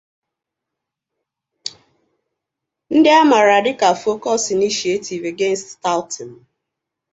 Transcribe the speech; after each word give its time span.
ndị 2.95 3.09
a 3.19 3.23
maara 3.29 3.57
dịka 3.65 3.89
'Focus 3.99 4.43
Initiative 4.57 5.23
Against 5.33 5.67
Touting 5.83 6.35